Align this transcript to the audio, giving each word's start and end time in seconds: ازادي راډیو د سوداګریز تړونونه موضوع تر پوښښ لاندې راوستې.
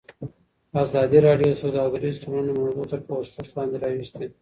ازادي 0.83 1.19
راډیو 1.27 1.49
د 1.53 1.59
سوداګریز 1.63 2.15
تړونونه 2.23 2.51
موضوع 2.59 2.85
تر 2.91 2.99
پوښښ 3.07 3.33
لاندې 3.55 3.77
راوستې. 3.83 4.25